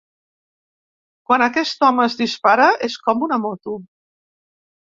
Quan 1.31 1.43
aquest 1.47 1.85
home 1.89 2.05
es 2.07 2.17
dispara 2.23 2.67
és 2.89 2.99
com 3.09 3.27
una 3.29 3.41
moto. 3.47 3.77